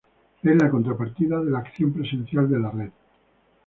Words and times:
Es 0.41 0.55
la 0.55 0.71
contrapartida 0.71 1.39
de 1.43 1.51
la 1.51 1.59
acción 1.59 1.93
presencial 1.93 2.49
de 2.49 2.59
la 2.59 2.71
Red. 2.71 2.89